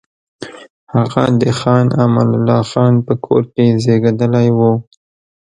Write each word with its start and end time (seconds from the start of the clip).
هغه 0.93 1.23
د 1.41 1.43
خان 1.59 1.87
امان 2.03 2.29
الله 2.37 2.61
خان 2.71 2.93
په 3.07 3.13
کور 3.25 3.43
کې 3.53 3.65
زېږېدلی 3.83 4.47
وو. 4.57 4.71